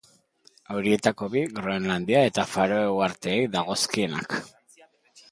Horietako 0.75 1.27
bi 1.33 1.43
Groenlandia 1.59 2.23
eta 2.29 2.45
Faroe 2.53 2.87
Uharteei 2.93 3.43
dagozkienak. 3.57 4.39